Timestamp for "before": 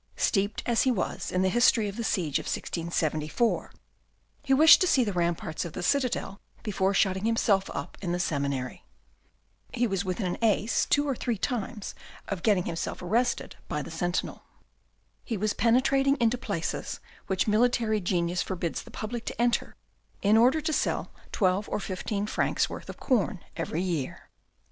6.63-6.91